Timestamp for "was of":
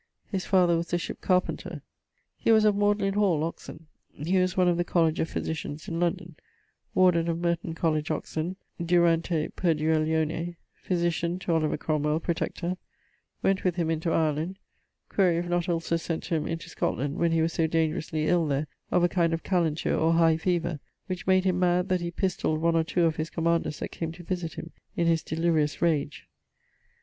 2.51-2.75